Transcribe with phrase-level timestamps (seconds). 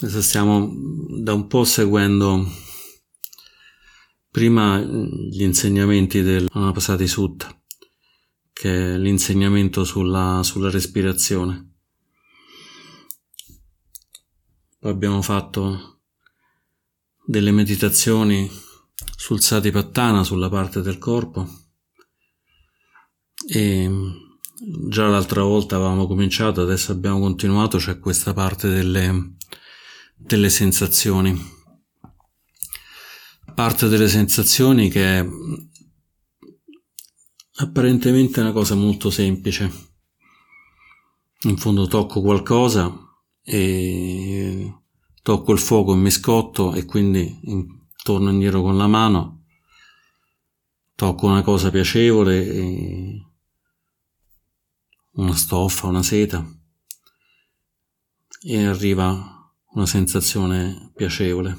[0.00, 0.72] Adesso stiamo
[1.18, 2.46] da un po' seguendo
[4.30, 7.60] prima gli insegnamenti del Anapasati Sutta,
[8.52, 11.78] che è l'insegnamento sulla, sulla respirazione.
[14.78, 16.02] Poi abbiamo fatto
[17.26, 18.48] delle meditazioni
[19.16, 21.44] sul Satipattana, sulla parte del corpo,
[23.48, 23.90] e
[24.88, 29.34] già l'altra volta avevamo cominciato, adesso abbiamo continuato, c'è questa parte delle
[30.18, 31.56] delle sensazioni.
[33.54, 35.26] Parte delle sensazioni che è
[37.60, 39.86] apparentemente una cosa molto semplice.
[41.42, 42.92] In fondo tocco qualcosa
[43.42, 44.74] e
[45.22, 47.38] tocco il fuoco e mi scotto e quindi
[48.02, 49.44] torno indietro con la mano,
[50.94, 53.24] tocco una cosa piacevole,
[55.12, 56.44] una stoffa, una seta
[58.40, 59.37] e arriva
[59.78, 61.56] una sensazione piacevole.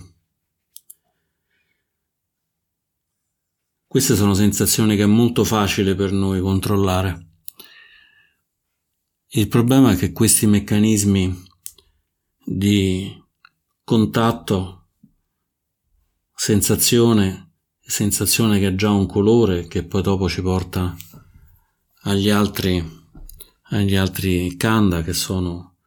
[3.88, 7.28] Queste sono sensazioni che è molto facile per noi controllare.
[9.30, 11.34] Il problema è che questi meccanismi
[12.44, 13.10] di
[13.86, 14.90] contatto,
[16.36, 20.94] sensazione, sensazione che ha già un colore che poi dopo ci porta
[22.02, 22.84] agli altri,
[23.70, 25.78] agli altri kanda che sono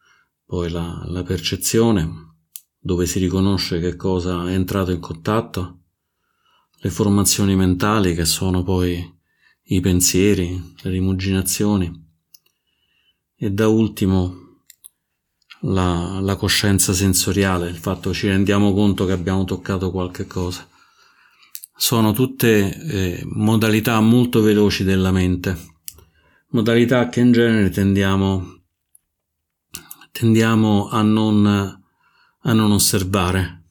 [0.53, 2.32] poi la, la percezione,
[2.85, 5.79] dove si riconosce che cosa è entrato in contatto,
[6.79, 9.01] le formazioni mentali che sono poi
[9.67, 11.89] i pensieri, le rimuginazioni
[13.37, 14.57] e da ultimo
[15.61, 20.67] la, la coscienza sensoriale, il fatto che ci rendiamo conto che abbiamo toccato qualche cosa.
[21.75, 25.57] Sono tutte eh, modalità molto veloci della mente,
[26.49, 28.59] modalità che in genere tendiamo
[30.11, 31.82] tendiamo a non,
[32.43, 33.61] a non osservare.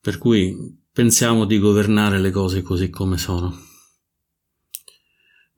[0.00, 3.52] Per cui pensiamo di governare le cose così come sono.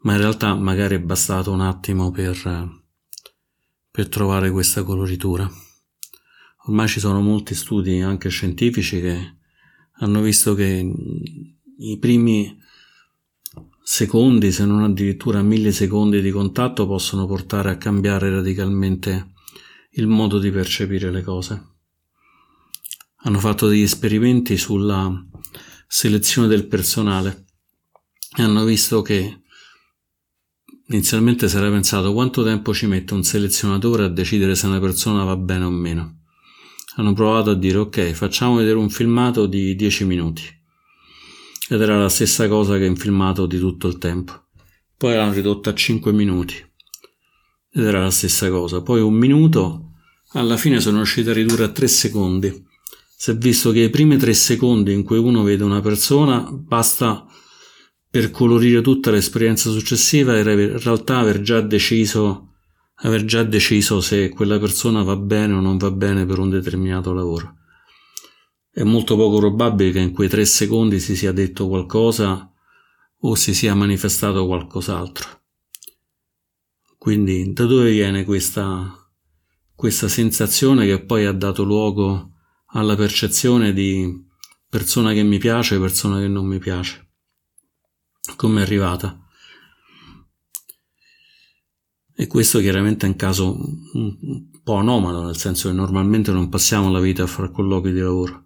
[0.01, 2.81] Ma in realtà magari è bastato un attimo per,
[3.91, 5.51] per trovare questa coloritura.
[6.67, 9.37] Ormai ci sono molti studi anche scientifici che
[9.99, 10.93] hanno visto che
[11.79, 12.57] i primi
[13.83, 19.35] secondi, se non addirittura millisecondi di contatto possono portare a cambiare radicalmente
[19.97, 21.75] il modo di percepire le cose.
[23.21, 25.25] Hanno fatto degli esperimenti sulla
[25.87, 27.47] selezione del personale
[28.37, 29.43] e hanno visto che
[30.89, 35.25] inizialmente si era pensato quanto tempo ci mette un selezionatore a decidere se una persona
[35.25, 36.21] va bene o meno.
[36.97, 40.43] Hanno provato a dire ok, facciamo vedere un filmato di 10 minuti
[41.69, 44.45] ed era la stessa cosa che in filmato di tutto il tempo.
[44.97, 46.55] Poi l'hanno ridotta a 5 minuti
[47.77, 48.81] ed era la stessa cosa.
[48.81, 49.86] Poi un minuto,
[50.33, 52.65] alla fine sono riuscito a ridurre a 3 secondi.
[53.25, 57.27] È visto che i primi 3 secondi in cui uno vede una persona basta
[58.09, 62.47] per colorire tutta l'esperienza successiva e in realtà aver già deciso
[63.01, 67.13] aver già deciso se quella persona va bene o non va bene per un determinato
[67.13, 67.57] lavoro.
[68.71, 72.51] È molto poco probabile che in quei tre secondi si sia detto qualcosa
[73.21, 75.43] o si sia manifestato qualcos'altro.
[76.99, 79.06] Quindi da dove viene questa,
[79.77, 82.33] questa sensazione che poi ha dato luogo
[82.69, 84.25] alla percezione di
[84.69, 87.11] persona che mi piace persona che non mi piace?
[88.37, 89.21] Come è arrivata?
[92.19, 93.55] E questo chiaramente è un caso
[93.93, 98.01] un po' anomalo, nel senso che normalmente non passiamo la vita a fare colloqui di
[98.01, 98.45] lavoro.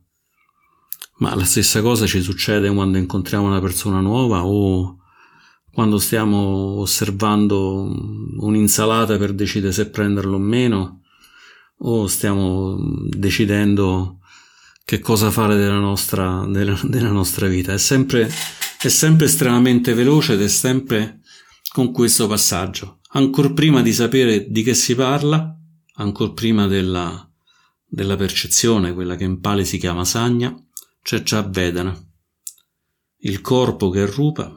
[1.18, 4.98] Ma la stessa cosa ci succede quando incontriamo una persona nuova o
[5.72, 7.84] quando stiamo osservando
[8.38, 10.99] un'insalata per decidere se prenderlo o meno
[11.82, 12.76] o stiamo
[13.08, 14.18] decidendo
[14.84, 17.72] che cosa fare della nostra, della, della nostra vita.
[17.72, 18.30] È sempre,
[18.80, 21.20] è sempre estremamente veloce ed è sempre
[21.72, 23.00] con questo passaggio.
[23.12, 25.56] Ancora prima di sapere di che si parla,
[25.94, 27.28] ancora prima della,
[27.86, 30.54] della percezione, quella che in Pali si chiama sagna,
[31.02, 31.96] c'è già Vedana.
[33.22, 34.54] Il corpo che rupa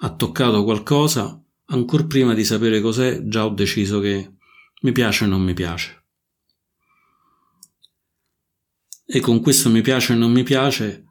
[0.00, 4.34] ha toccato qualcosa, ancora prima di sapere cos'è, già ho deciso che
[4.82, 5.97] mi piace o non mi piace.
[9.10, 11.04] E con questo mi piace o non mi piace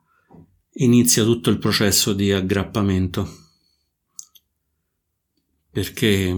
[0.80, 3.46] inizia tutto il processo di aggrappamento.
[5.72, 6.36] Perché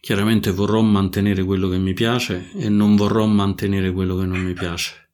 [0.00, 4.54] chiaramente vorrò mantenere quello che mi piace e non vorrò mantenere quello che non mi
[4.54, 5.04] piace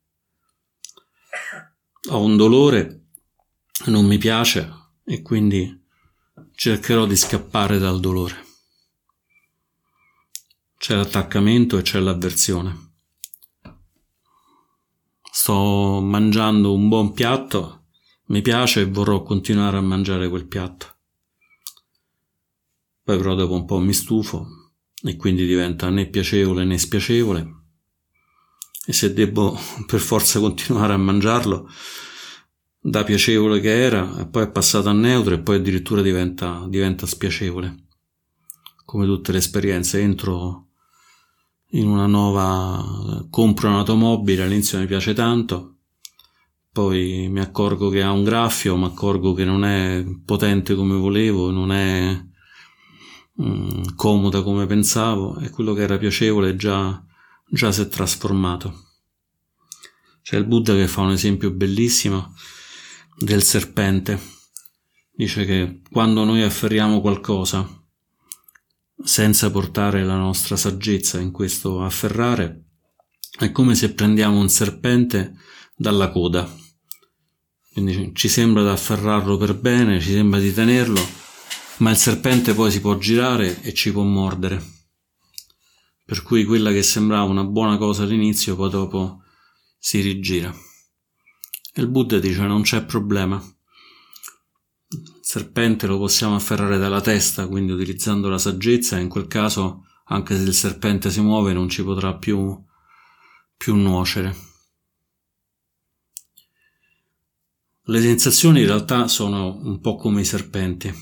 [2.08, 3.08] ho un dolore,
[3.86, 4.72] non mi piace
[5.04, 5.78] e quindi
[6.54, 8.48] cercherò di scappare dal dolore.
[10.76, 12.89] c'è l'attaccamento e c'è l'avversione.
[15.42, 17.86] Sto mangiando un buon piatto,
[18.26, 20.96] mi piace e vorrò continuare a mangiare quel piatto.
[23.02, 24.46] Poi però dopo un po' mi stufo
[25.02, 27.54] e quindi diventa né piacevole né spiacevole.
[28.84, 29.58] E se devo
[29.88, 31.70] per forza continuare a mangiarlo,
[32.78, 37.86] da piacevole che era, poi è passato a neutro e poi addirittura diventa, diventa spiacevole.
[38.84, 40.69] Come tutte le esperienze, entro
[41.70, 45.76] in una nuova compro un'automobile, all'inizio mi piace tanto,
[46.72, 51.50] poi mi accorgo che ha un graffio, mi accorgo che non è potente come volevo,
[51.50, 52.24] non è
[53.42, 57.04] mm, comoda come pensavo e quello che era piacevole già,
[57.48, 58.88] già si è trasformato.
[60.22, 62.34] C'è il Buddha che fa un esempio bellissimo
[63.16, 64.20] del serpente.
[65.12, 67.79] Dice che quando noi afferriamo qualcosa,
[69.02, 72.64] senza portare la nostra saggezza in questo afferrare,
[73.38, 75.36] è come se prendiamo un serpente
[75.74, 76.48] dalla coda.
[77.72, 81.00] Quindi ci sembra di afferrarlo per bene, ci sembra di tenerlo,
[81.78, 84.62] ma il serpente poi si può girare e ci può mordere.
[86.04, 89.22] Per cui quella che sembrava una buona cosa all'inizio poi dopo
[89.78, 90.52] si rigira.
[91.72, 93.40] E il Buddha dice non c'è problema
[95.20, 100.42] serpente lo possiamo afferrare dalla testa, quindi utilizzando la saggezza, in quel caso, anche se
[100.42, 102.58] il serpente si muove, non ci potrà più,
[103.56, 104.48] più nuocere.
[107.82, 110.92] Le sensazioni in realtà sono un po' come i serpenti.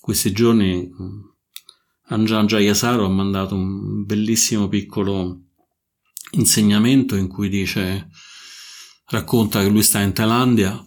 [0.00, 0.90] Questi giorni
[2.10, 5.42] Anjan Jayasaro ha mandato un bellissimo piccolo
[6.32, 8.08] insegnamento in cui dice
[9.06, 10.82] racconta che lui sta in Thailandia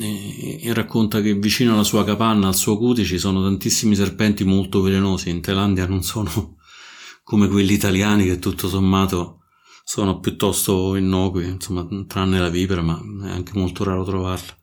[0.00, 4.44] e, e, racconta che vicino alla sua capanna, al suo cuti, ci sono tantissimi serpenti
[4.44, 5.30] molto velenosi.
[5.30, 6.56] In Thailandia non sono
[7.22, 9.40] come quelli italiani che tutto sommato
[9.84, 14.56] sono piuttosto innocui, insomma, tranne la vipera, ma è anche molto raro trovarla.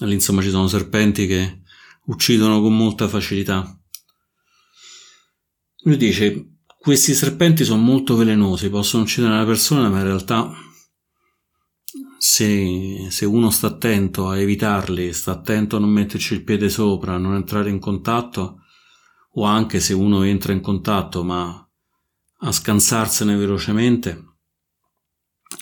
[0.00, 1.60] Lì, insomma, ci sono serpenti che
[2.06, 3.78] uccidono con molta facilità.
[5.82, 10.50] Lui dice, questi serpenti sono molto velenosi, possono uccidere una persona, ma in realtà
[12.22, 17.14] se, se uno sta attento a evitarli, sta attento a non metterci il piede sopra,
[17.14, 18.60] a non entrare in contatto,
[19.36, 21.66] o anche se uno entra in contatto ma
[22.42, 24.34] a scansarsene velocemente,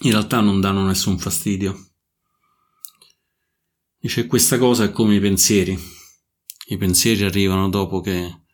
[0.01, 1.91] in realtà non danno nessun fastidio.
[3.97, 5.79] Dice questa cosa è come i pensieri.
[6.71, 8.47] I pensieri arrivano dopo che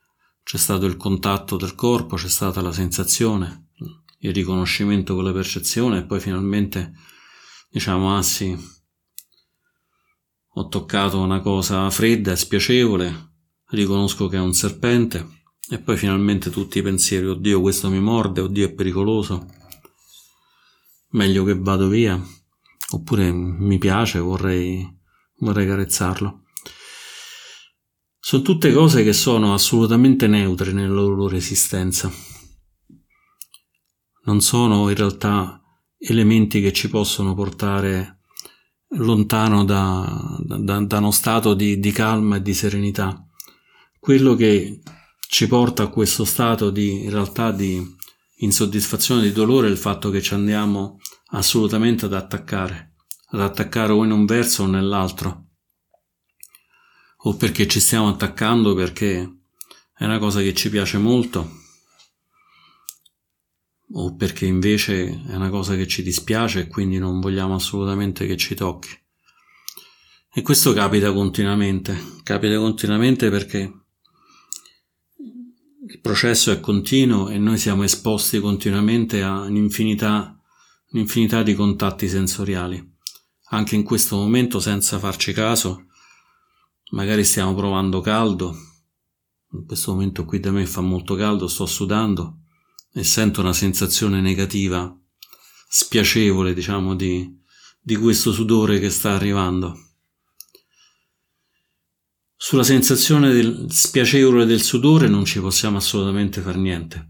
[0.42, 3.70] c'è stato il contatto del corpo, c'è stata la sensazione,
[4.18, 6.92] il riconoscimento con la percezione e poi finalmente
[7.74, 8.56] diciamo, ah sì,
[10.46, 13.32] ho toccato una cosa fredda e spiacevole,
[13.70, 18.42] riconosco che è un serpente, e poi finalmente tutti i pensieri, oddio questo mi morde,
[18.42, 19.48] oddio è pericoloso,
[21.08, 22.16] meglio che vado via,
[22.90, 24.88] oppure mi piace, vorrei,
[25.38, 26.44] vorrei carezzarlo.
[28.20, 32.08] Sono tutte cose che sono assolutamente neutre nella loro esistenza.
[34.26, 35.58] Non sono in realtà
[36.06, 38.18] elementi che ci possono portare
[38.96, 43.26] lontano da, da, da uno stato di, di calma e di serenità.
[43.98, 44.80] Quello che
[45.28, 47.82] ci porta a questo stato di in realtà di
[48.38, 50.98] insoddisfazione, di dolore, è il fatto che ci andiamo
[51.30, 52.96] assolutamente ad attaccare,
[53.30, 55.46] ad attaccare o in un verso o nell'altro,
[57.16, 59.38] o perché ci stiamo attaccando perché
[59.96, 61.62] è una cosa che ci piace molto
[63.92, 68.36] o perché invece è una cosa che ci dispiace e quindi non vogliamo assolutamente che
[68.36, 68.88] ci tocchi.
[70.32, 73.72] E questo capita continuamente, capita continuamente perché
[75.86, 80.36] il processo è continuo e noi siamo esposti continuamente a un'infinità,
[80.90, 82.92] un'infinità di contatti sensoriali.
[83.50, 85.86] Anche in questo momento, senza farci caso,
[86.90, 88.56] magari stiamo provando caldo.
[89.52, 92.43] In questo momento qui da me fa molto caldo, sto sudando
[92.96, 94.96] e sento una sensazione negativa,
[95.68, 97.28] spiacevole, diciamo, di,
[97.80, 99.76] di questo sudore che sta arrivando.
[102.36, 107.08] Sulla sensazione del spiacevole del sudore non ci possiamo assolutamente fare niente.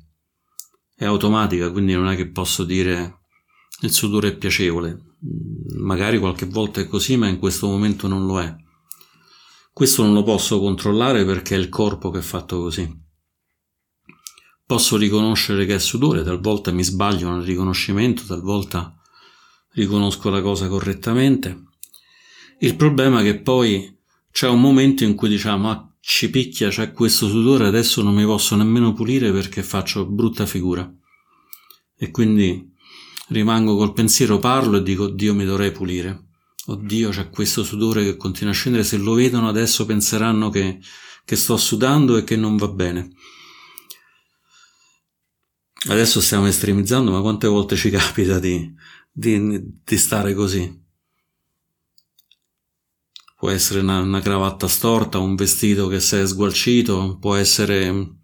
[0.95, 3.21] È automatica, quindi non è che posso dire
[3.81, 5.17] il sudore è piacevole.
[5.77, 8.55] Magari qualche volta è così, ma in questo momento non lo è.
[9.71, 13.04] Questo non lo posso controllare perché è il corpo che è fatto così.
[14.67, 18.99] Posso riconoscere che è sudore, talvolta mi sbaglio nel riconoscimento, talvolta
[19.73, 21.65] riconosco la cosa correttamente.
[22.61, 23.95] Il problema è che poi
[24.31, 28.25] c'è un momento in cui diciamo, ah, ci picchia, c'è questo sudore, adesso non mi
[28.25, 30.91] posso nemmeno pulire perché faccio brutta figura.
[31.97, 32.73] E quindi
[33.29, 36.29] rimango col pensiero, parlo e dico, Dio mi dovrei pulire.
[36.67, 40.81] Oddio, c'è questo sudore che continua a scendere, se lo vedono adesso penseranno che,
[41.25, 43.11] che sto sudando e che non va bene.
[45.87, 48.73] Adesso stiamo estremizzando, ma quante volte ci capita di,
[49.13, 50.83] di, di stare così?
[53.37, 58.21] Può essere una, una, cravatta storta, un vestito che si è sgualcito, può essere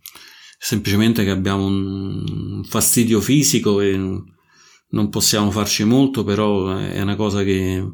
[0.59, 7.43] semplicemente che abbiamo un fastidio fisico e non possiamo farci molto, però è una cosa
[7.43, 7.87] che,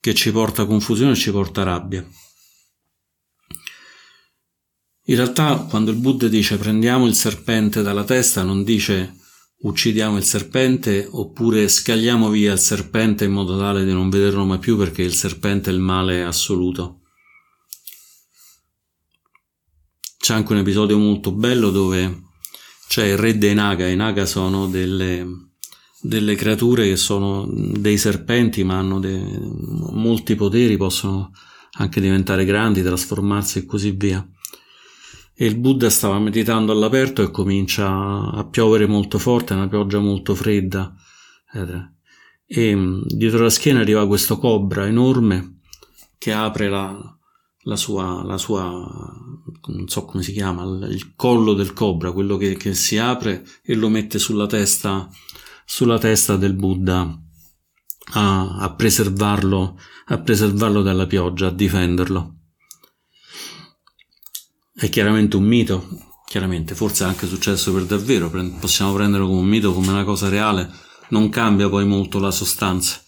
[0.00, 2.04] che ci porta confusione e ci porta rabbia.
[5.08, 9.16] In realtà, quando il Buddha dice prendiamo il serpente dalla testa, non dice
[9.60, 14.58] uccidiamo il serpente oppure scagliamo via il serpente in modo tale di non vederlo mai
[14.58, 17.00] più perché il serpente è il male assoluto.
[20.18, 22.24] C'è anche un episodio molto bello dove
[22.86, 23.88] c'è il re dei Naga.
[23.88, 25.26] I Naga sono delle,
[26.02, 29.24] delle creature che sono dei serpenti ma hanno dei,
[29.92, 31.32] molti poteri, possono
[31.78, 34.22] anche diventare grandi, trasformarsi e così via
[35.40, 40.34] e il Buddha stava meditando all'aperto e comincia a piovere molto forte, una pioggia molto
[40.34, 40.92] fredda.
[42.44, 45.60] E mm, dietro la schiena arriva questo cobra enorme
[46.18, 47.16] che apre la,
[47.62, 48.66] la, sua, la sua,
[49.68, 53.76] non so come si chiama, il collo del cobra, quello che, che si apre e
[53.76, 55.08] lo mette sulla testa,
[55.64, 57.16] sulla testa del Buddha
[58.14, 62.37] a, a preservarlo, a preservarlo dalla pioggia, a difenderlo.
[64.80, 65.88] È chiaramente un mito,
[66.24, 68.30] chiaramente, forse è anche successo per davvero,
[68.60, 70.70] possiamo prenderlo come un mito, come una cosa reale,
[71.08, 73.02] non cambia poi molto la sostanza.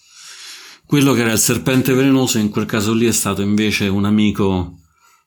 [0.84, 4.80] Quello che era il serpente velenoso in quel caso lì è stato invece un amico,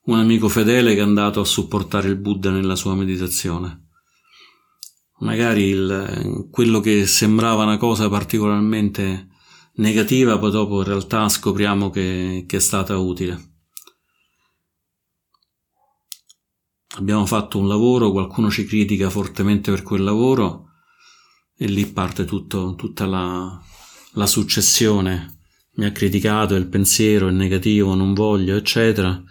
[0.03, 3.91] un amico fedele che è andato a supportare il Buddha nella sua meditazione.
[5.19, 9.29] Magari il, quello che sembrava una cosa particolarmente
[9.75, 13.52] negativa, poi dopo in realtà scopriamo che, che è stata utile.
[16.95, 20.69] Abbiamo fatto un lavoro, qualcuno ci critica fortemente per quel lavoro
[21.57, 23.61] e lì parte tutto, tutta la,
[24.13, 25.39] la successione.
[25.75, 29.21] Mi ha criticato, il pensiero è negativo, non voglio, eccetera.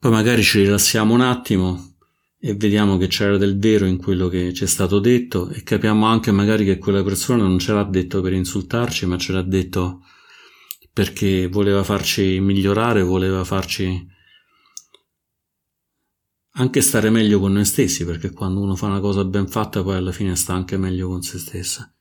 [0.00, 1.96] Poi magari ci rilassiamo un attimo
[2.40, 6.06] e vediamo che c'era del vero in quello che ci è stato detto e capiamo
[6.06, 10.02] anche magari che quella persona non ce l'ha detto per insultarci, ma ce l'ha detto
[10.92, 14.06] perché voleva farci migliorare, voleva farci
[16.58, 19.96] anche stare meglio con noi stessi, perché quando uno fa una cosa ben fatta poi
[19.96, 21.92] alla fine sta anche meglio con se stessa.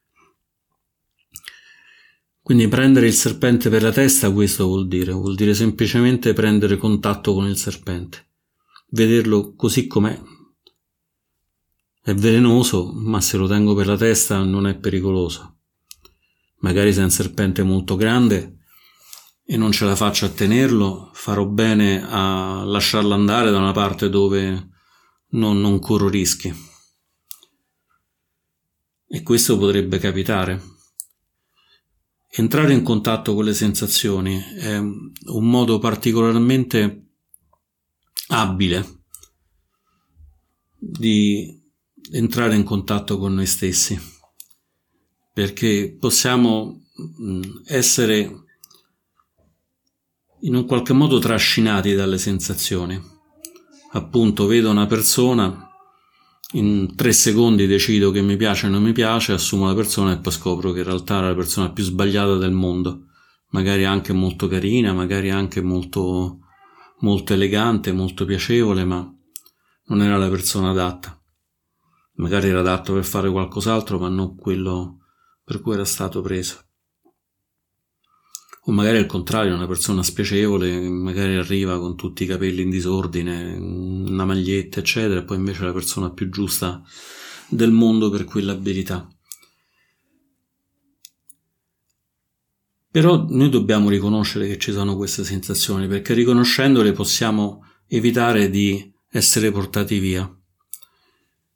[2.42, 7.34] Quindi prendere il serpente per la testa questo vuol dire, vuol dire semplicemente prendere contatto
[7.34, 8.30] con il serpente,
[8.90, 10.20] vederlo così com'è.
[12.02, 15.58] È velenoso, ma se lo tengo per la testa non è pericoloso.
[16.60, 18.57] Magari se è un serpente molto grande,
[19.50, 24.10] e non ce la faccio a tenerlo, farò bene a lasciarlo andare da una parte
[24.10, 24.72] dove
[25.30, 26.54] non, non corro rischi.
[29.08, 30.62] E questo potrebbe capitare.
[32.30, 37.12] Entrare in contatto con le sensazioni è un modo particolarmente
[38.28, 39.04] abile
[40.78, 41.58] di
[42.12, 43.98] entrare in contatto con noi stessi,
[45.32, 46.82] perché possiamo
[47.66, 48.42] essere
[50.42, 53.02] in un qualche modo trascinati dalle sensazioni.
[53.94, 55.70] Appunto, vedo una persona,
[56.52, 60.20] in tre secondi decido che mi piace o non mi piace, assumo la persona e
[60.20, 63.06] poi scopro che in realtà era la persona più sbagliata del mondo.
[63.50, 66.40] Magari anche molto carina, magari anche molto,
[67.00, 69.10] molto elegante, molto piacevole, ma
[69.86, 71.20] non era la persona adatta.
[72.16, 75.00] Magari era adatto per fare qualcos'altro, ma non quello
[75.44, 76.67] per cui era stato preso
[78.70, 83.54] o magari al contrario una persona spiacevole magari arriva con tutti i capelli in disordine
[83.56, 86.84] una maglietta eccetera e poi invece è la persona più giusta
[87.48, 89.08] del mondo per quell'abilità.
[92.92, 99.50] Però noi dobbiamo riconoscere che ci sono queste sensazioni perché riconoscendole possiamo evitare di essere
[99.52, 100.30] portati via.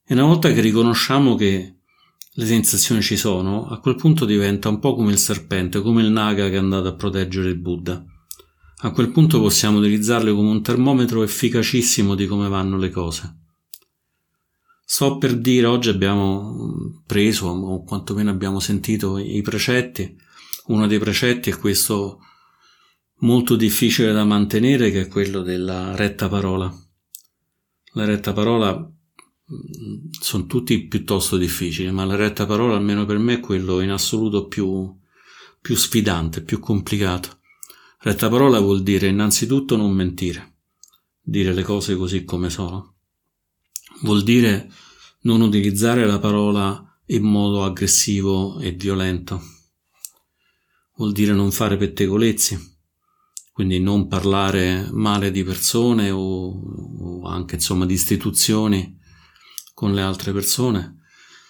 [0.06, 1.81] E una volta che riconosciamo che
[2.34, 6.12] le sensazioni ci sono, a quel punto diventa un po' come il serpente, come il
[6.12, 8.04] naga che è andato a proteggere il Buddha.
[8.84, 13.36] A quel punto possiamo utilizzarle come un termometro efficacissimo di come vanno le cose.
[14.84, 20.18] Sto per dire, oggi abbiamo preso, o quantomeno abbiamo sentito i precetti.
[20.68, 22.20] Uno dei precetti è questo
[23.20, 26.74] molto difficile da mantenere che è quello della retta parola.
[27.94, 28.90] La retta parola
[30.20, 34.48] sono tutti piuttosto difficili, ma la retta parola almeno per me è quello in assoluto
[34.48, 34.96] più,
[35.60, 37.40] più sfidante, più complicato.
[38.00, 40.60] Retta parola vuol dire innanzitutto non mentire,
[41.22, 42.96] dire le cose così come sono.
[44.02, 44.72] Vuol dire
[45.22, 49.42] non utilizzare la parola in modo aggressivo e violento.
[50.96, 52.78] Vuol dire non fare pettegolezzi,
[53.52, 59.00] quindi non parlare male di persone o, o anche insomma di istituzioni
[59.82, 61.00] con le altre persone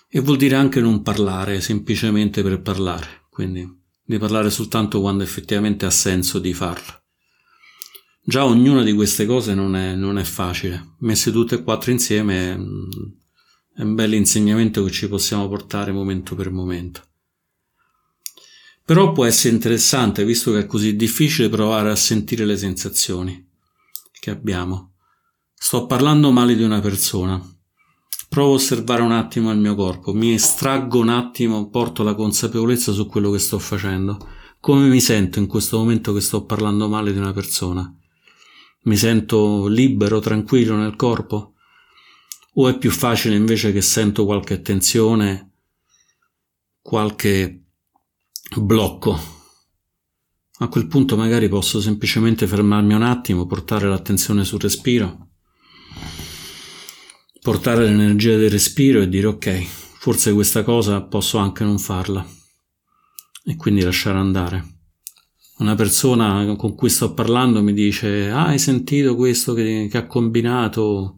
[0.07, 3.69] e vuol dire anche non parlare semplicemente per parlare, quindi
[4.01, 7.01] di parlare soltanto quando effettivamente ha senso di farlo.
[8.23, 12.53] Già ognuna di queste cose non è, non è facile, messe tutte e quattro insieme
[12.53, 17.01] è un bel insegnamento che ci possiamo portare momento per momento.
[18.85, 23.45] Però può essere interessante, visto che è così difficile, provare a sentire le sensazioni
[24.21, 24.93] che abbiamo.
[25.53, 27.59] Sto parlando male di una persona.
[28.31, 32.93] Provo a osservare un attimo il mio corpo, mi estraggo un attimo, porto la consapevolezza
[32.93, 34.25] su quello che sto facendo.
[34.61, 37.93] Come mi sento in questo momento che sto parlando male di una persona?
[38.83, 41.55] Mi sento libero, tranquillo nel corpo?
[42.53, 45.51] O è più facile invece che sento qualche tensione,
[46.81, 47.65] qualche
[48.55, 49.19] blocco.
[50.59, 55.31] A quel punto magari posso semplicemente fermarmi un attimo, portare l'attenzione sul respiro,
[57.41, 59.65] portare l'energia del respiro e dire ok,
[59.99, 62.25] forse questa cosa posso anche non farla.
[63.43, 64.79] E quindi lasciare andare.
[65.57, 70.05] Una persona con cui sto parlando mi dice ah, hai sentito questo che, che ha
[70.05, 71.17] combinato,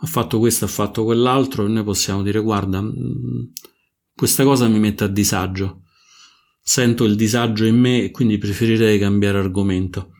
[0.00, 1.66] ha fatto questo, ha fatto quell'altro.
[1.66, 2.92] E noi possiamo dire guarda, mm,
[4.14, 5.82] questa cosa mi mette a disagio.
[6.62, 10.10] Sento il disagio in me e quindi preferirei cambiare argomento,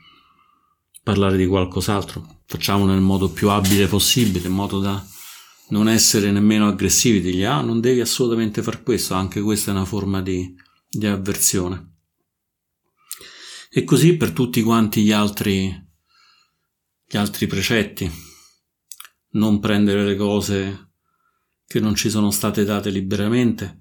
[1.02, 2.42] parlare di qualcos'altro.
[2.46, 5.04] Facciamo nel modo più abile possibile, in modo da
[5.70, 9.84] non essere nemmeno aggressivi, digli ah non devi assolutamente far questo, anche questa è una
[9.84, 10.54] forma di,
[10.88, 11.96] di avversione.
[13.70, 15.68] E così per tutti quanti gli altri,
[17.06, 18.10] gli altri precetti.
[19.30, 20.92] Non prendere le cose
[21.66, 23.80] che non ci sono state date liberamente,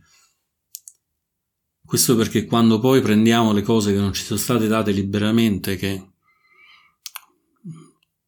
[1.87, 6.11] questo perché quando poi prendiamo le cose che non ci sono state date liberamente, che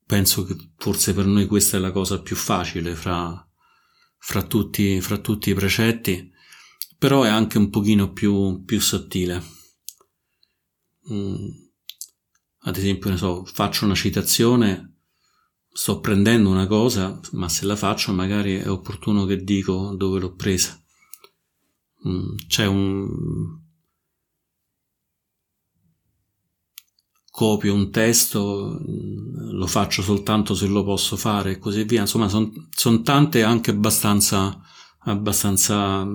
[0.06, 3.49] penso che forse per noi questa è la cosa più facile fra,
[4.20, 6.32] fra, tutti, fra tutti i precetti,
[6.98, 9.44] però è anche un pochino più, più sottile.
[11.12, 11.48] Mm.
[12.64, 14.98] Ad esempio, ne so, faccio una citazione,
[15.72, 20.36] sto prendendo una cosa, ma se la faccio magari è opportuno che dico dove l'ho
[20.36, 20.80] presa.
[22.08, 23.68] Mm, c'è un
[27.40, 32.02] copio un testo, lo faccio soltanto se lo posso fare e così via.
[32.02, 34.60] Insomma, sono son tante anche abbastanza,
[35.04, 36.06] abbastanza,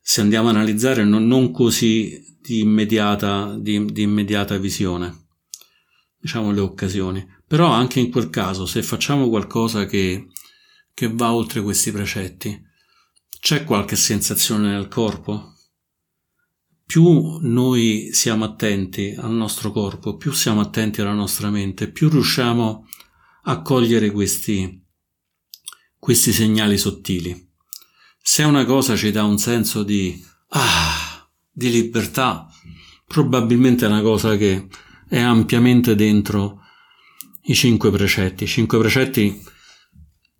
[0.00, 5.26] se andiamo a analizzare, non, non così di immediata, di, di immediata visione,
[6.18, 7.26] diciamo le occasioni.
[7.46, 10.28] Però anche in quel caso, se facciamo qualcosa che,
[10.94, 12.58] che va oltre questi precetti,
[13.38, 15.57] c'è qualche sensazione nel corpo?
[16.88, 22.86] Più noi siamo attenti al nostro corpo, più siamo attenti alla nostra mente, più riusciamo
[23.42, 24.82] a cogliere questi,
[25.98, 27.46] questi segnali sottili.
[28.18, 32.48] Se una cosa ci dà un senso di ah, di libertà,
[33.06, 34.66] probabilmente è una cosa che
[35.10, 36.62] è ampiamente dentro
[37.42, 38.44] i cinque precetti.
[38.44, 39.38] I cinque precetti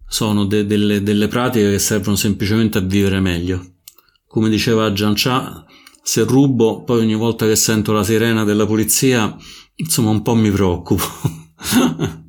[0.07, 3.75] sono de- delle, delle pratiche che servono semplicemente a vivere meglio.
[4.27, 5.67] Come diceva Gian Cha,
[6.09, 9.37] se rubo, poi ogni volta che sento la sirena della polizia,
[9.75, 11.05] insomma un po' mi preoccupo.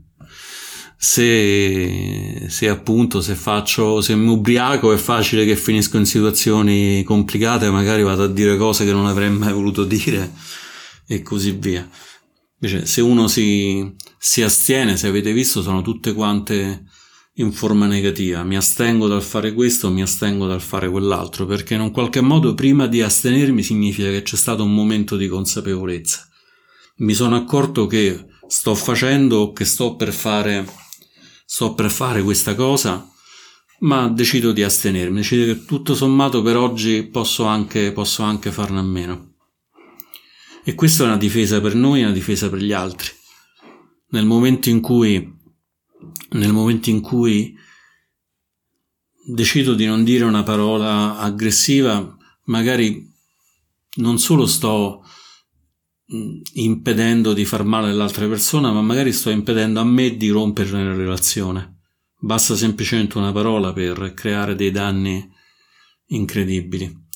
[0.97, 7.69] se, se, appunto se faccio se mi ubriaco è facile che finisco in situazioni complicate
[7.69, 10.33] magari vado a dire cose che non avrei mai voluto dire
[11.07, 11.87] e così via
[12.59, 16.83] invece se uno si, si astiene se avete visto sono tutte quante
[17.39, 21.81] in forma negativa, mi astengo dal fare questo, mi astengo dal fare quell'altro, perché in
[21.81, 26.27] un qualche modo prima di astenermi significa che c'è stato un momento di consapevolezza.
[26.97, 30.67] Mi sono accorto che sto facendo o che sto per fare,
[31.45, 33.09] sto per fare questa cosa,
[33.79, 38.79] ma decido di astenermi, decido che tutto sommato per oggi posso anche, posso anche farne
[38.79, 39.35] a meno.
[40.65, 43.11] E questa è una difesa per noi una difesa per gli altri.
[44.09, 45.37] Nel momento in cui
[46.31, 47.55] nel momento in cui
[49.25, 53.07] decido di non dire una parola aggressiva, magari
[53.95, 55.03] non solo sto
[56.53, 60.95] impedendo di far male all'altra persona, ma magari sto impedendo a me di rompere la
[60.95, 61.81] relazione.
[62.19, 65.27] Basta semplicemente una parola per creare dei danni
[66.07, 67.07] incredibili.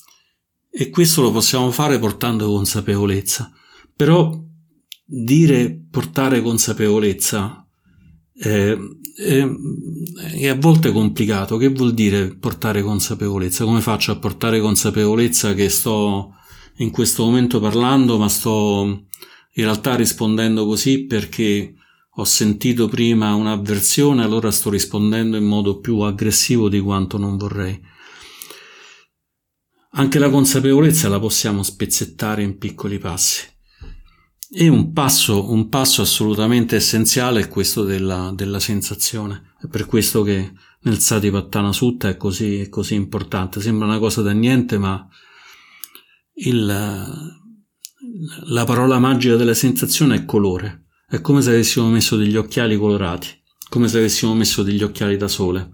[0.69, 3.51] E questo lo possiamo fare portando consapevolezza.
[3.95, 4.41] Però
[5.05, 7.62] dire portare consapevolezza
[8.35, 8.77] è,
[9.15, 9.47] è,
[10.37, 11.57] è, a volte complicato.
[11.57, 13.65] Che vuol dire portare consapevolezza?
[13.65, 16.35] Come faccio a portare consapevolezza che sto
[16.77, 19.05] in questo momento parlando, ma sto
[19.55, 21.75] in realtà rispondendo così perché
[22.15, 27.79] ho sentito prima un'avversione, allora sto rispondendo in modo più aggressivo di quanto non vorrei.
[29.95, 33.52] Anche la consapevolezza la possiamo spezzettare in piccoli passi.
[34.55, 39.55] E un passo, un passo assolutamente essenziale è questo della, della sensazione.
[39.59, 43.59] È per questo che nel Satipattana Sutta è così, è così importante.
[43.61, 45.07] Sembra una cosa da niente, ma
[46.35, 46.65] il,
[48.45, 50.85] la parola magica della sensazione è colore.
[51.07, 53.29] È come se avessimo messo degli occhiali colorati,
[53.69, 55.71] come se avessimo messo degli occhiali da sole.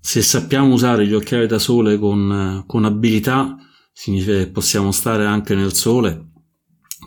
[0.00, 3.56] Se sappiamo usare gli occhiali da sole con, con abilità,
[3.92, 6.32] significa che possiamo stare anche nel sole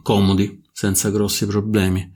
[0.08, 2.10] comodi, senza grossi problemi.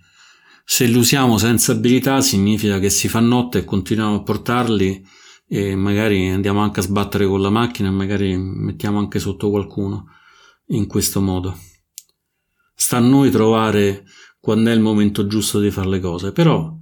[0.64, 5.06] Se li usiamo senza abilità, significa che si fa notte e continuiamo a portarli
[5.46, 10.06] e magari andiamo anche a sbattere con la macchina e magari mettiamo anche sotto qualcuno
[10.68, 11.58] in questo modo.
[12.74, 14.06] Sta a noi trovare
[14.40, 16.74] quando è il momento giusto di fare le cose, però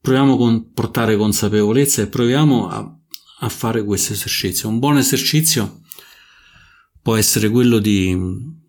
[0.00, 2.98] proviamo a portare consapevolezza e proviamo a,
[3.42, 4.68] a fare questo esercizio.
[4.68, 5.82] Un buon esercizio
[7.00, 8.64] può essere quello di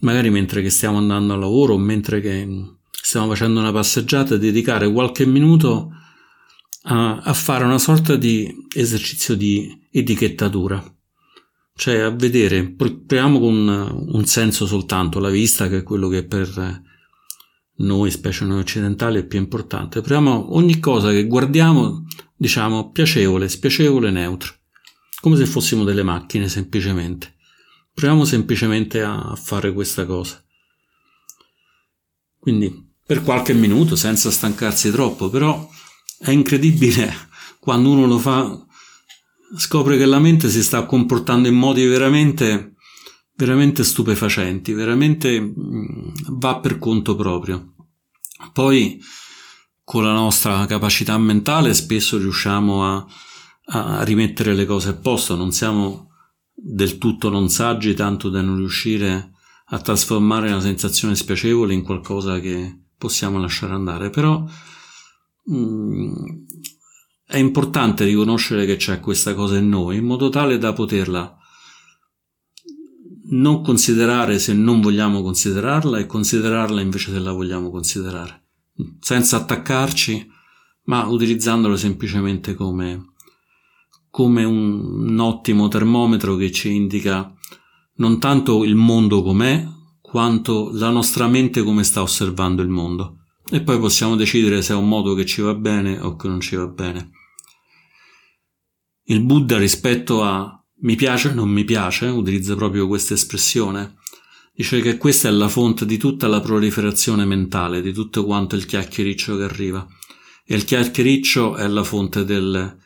[0.00, 2.46] magari mentre che stiamo andando al lavoro o mentre che
[2.90, 5.90] stiamo facendo una passeggiata, dedicare qualche minuto
[6.82, 10.82] a, a fare una sorta di esercizio di etichettatura,
[11.74, 16.82] cioè a vedere, proviamo con un senso soltanto, la vista che è quello che per
[17.76, 20.00] noi, specie noi occidentali, è più importante.
[20.00, 22.04] Proviamo ogni cosa che guardiamo,
[22.36, 24.54] diciamo, piacevole, spiacevole, neutro,
[25.20, 27.36] come se fossimo delle macchine semplicemente.
[27.98, 30.40] Proviamo semplicemente a fare questa cosa.
[32.38, 35.68] Quindi per qualche minuto, senza stancarsi troppo, però
[36.20, 37.12] è incredibile
[37.58, 38.56] quando uno lo fa,
[39.56, 42.76] scopre che la mente si sta comportando in modi veramente,
[43.34, 46.08] veramente stupefacenti, veramente mm,
[46.38, 47.74] va per conto proprio.
[48.52, 49.02] Poi
[49.82, 53.06] con la nostra capacità mentale spesso riusciamo a,
[53.70, 56.07] a rimettere le cose a posto, non siamo
[56.60, 59.32] del tutto non saggi tanto da non riuscire
[59.66, 64.44] a trasformare una sensazione spiacevole in qualcosa che possiamo lasciare andare, però
[65.50, 66.12] Mm,
[67.24, 71.36] è importante riconoscere che c'è questa cosa in noi in modo tale da poterla
[73.30, 78.46] non considerare se non vogliamo considerarla e considerarla invece se la vogliamo considerare,
[79.00, 80.26] senza attaccarci,
[80.84, 83.12] ma utilizzandola semplicemente come,
[84.18, 87.32] come un, un ottimo termometro che ci indica
[87.98, 89.64] non tanto il mondo com'è,
[90.00, 94.76] quanto la nostra mente come sta osservando il mondo e poi possiamo decidere se è
[94.76, 97.10] un modo che ci va bene o che non ci va bene.
[99.04, 103.98] Il Buddha rispetto a mi piace o non mi piace, utilizza proprio questa espressione,
[104.52, 108.66] dice che questa è la fonte di tutta la proliferazione mentale, di tutto quanto il
[108.66, 109.86] chiacchiericcio che arriva.
[110.44, 112.76] E il chiacchiericcio è la fonte del,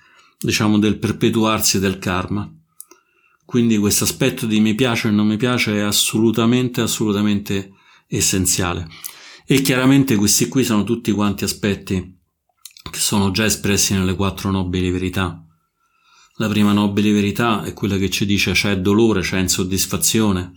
[0.43, 2.51] diciamo, del perpetuarsi del karma.
[3.45, 7.73] Quindi questo aspetto di mi piace o non mi piace è assolutamente, assolutamente
[8.07, 8.89] essenziale.
[9.47, 12.21] E chiaramente questi qui sono tutti quanti aspetti
[12.91, 15.45] che sono già espressi nelle quattro nobili verità.
[16.37, 20.53] La prima nobile verità è quella che ci dice c'è dolore, c'è insoddisfazione,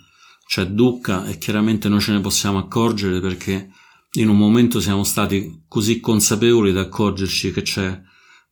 [0.47, 3.69] c'è dukkha e chiaramente noi ce ne possiamo accorgere perché
[4.13, 8.01] in un momento siamo stati così consapevoli da accorgerci che c'è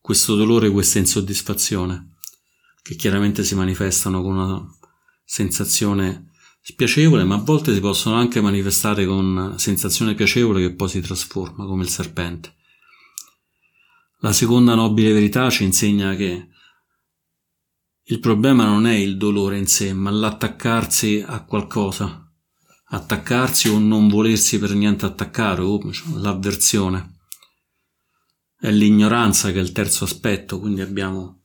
[0.04, 2.16] questo dolore, questa insoddisfazione,
[2.82, 4.62] che chiaramente si manifestano con una
[5.24, 6.28] sensazione
[6.60, 11.64] spiacevole, ma a volte si possono anche manifestare con sensazione piacevole che poi si trasforma,
[11.64, 12.54] come il serpente.
[14.18, 16.48] La seconda nobile verità ci insegna che
[18.02, 22.30] il problema non è il dolore in sé, ma l'attaccarsi a qualcosa,
[22.88, 25.80] attaccarsi o non volersi per niente attaccare, o
[26.16, 27.13] l'avversione.
[28.58, 31.42] È l'ignoranza che è il terzo aspetto, quindi abbiamo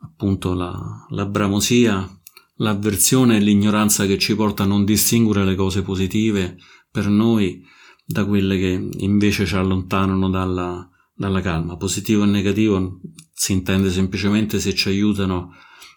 [0.00, 2.20] appunto la, la bramosia,
[2.60, 6.58] L'avversione e l'ignoranza che ci porta a non distinguere le cose positive
[6.90, 7.64] per noi
[8.04, 11.78] da quelle che invece ci allontanano dalla, dalla calma.
[11.78, 13.00] Positivo e negativo
[13.32, 15.54] si intende semplicemente se ci aiutano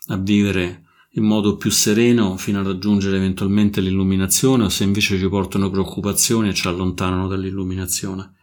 [0.07, 0.83] a vivere
[1.15, 6.47] in modo più sereno fino a raggiungere eventualmente l'illuminazione o se invece ci portano preoccupazioni
[6.47, 8.35] e ci allontanano dall'illuminazione.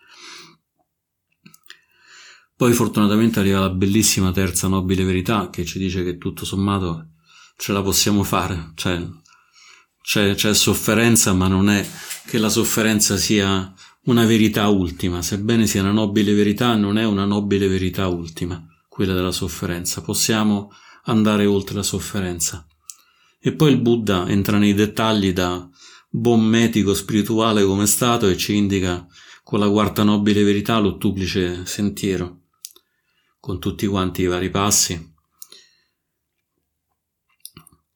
[2.61, 7.07] Poi fortunatamente arriva la bellissima terza nobile verità che ci dice che tutto sommato
[7.57, 9.03] ce la possiamo fare, cioè
[10.03, 11.83] c'è, c'è sofferenza ma non è
[12.27, 13.73] che la sofferenza sia
[14.05, 19.14] una verità ultima, sebbene sia una nobile verità non è una nobile verità ultima, quella
[19.14, 20.70] della sofferenza, possiamo
[21.05, 22.66] andare oltre la sofferenza.
[23.40, 25.66] E poi il Buddha entra nei dettagli da
[26.11, 29.07] buon medico spirituale come è stato e ci indica
[29.42, 32.39] con la quarta nobile verità l'ottuplice sentiero
[33.40, 35.14] con tutti quanti i vari passi,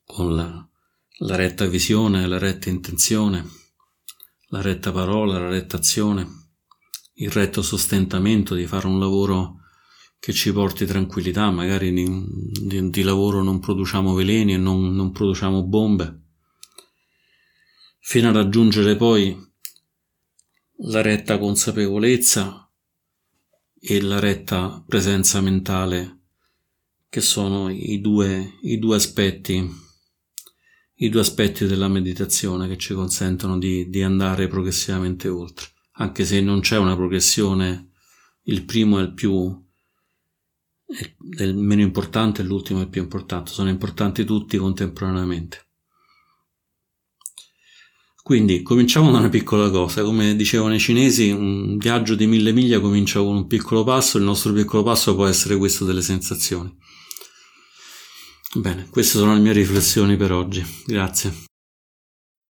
[0.03, 0.69] con la,
[1.19, 3.47] la retta visione, la retta intenzione,
[4.47, 6.27] la retta parola, la retta azione,
[7.15, 9.59] il retto sostentamento di fare un lavoro
[10.19, 12.25] che ci porti tranquillità, magari di,
[12.65, 16.23] di, di lavoro non produciamo veleni e non, non produciamo bombe,
[17.99, 19.37] fino a raggiungere poi
[20.77, 22.64] la retta consapevolezza
[23.87, 26.21] e la retta presenza mentale,
[27.07, 29.63] che sono i due, i due aspetti,
[30.95, 35.67] i due aspetti della meditazione che ci consentono di, di andare progressivamente oltre,
[35.97, 37.91] anche se non c'è una progressione,
[38.45, 39.55] il primo è il più,
[41.37, 45.64] è il meno importante e l'ultimo è il più importante, sono importanti tutti contemporaneamente.
[48.25, 52.79] Quindi cominciamo da una piccola cosa, come dicevano i cinesi, un viaggio di mille miglia
[52.79, 56.75] comincia con un piccolo passo, il nostro piccolo passo può essere questo delle sensazioni.
[58.55, 61.43] Bene, queste sono le mie riflessioni per oggi, grazie.